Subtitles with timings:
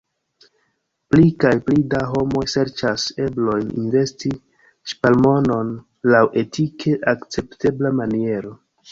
[1.09, 4.31] Pli kaj pli da homoj serĉas eblojn investi
[4.93, 5.69] ŝparmonon
[6.15, 8.55] laŭ etike akceptebla maniero.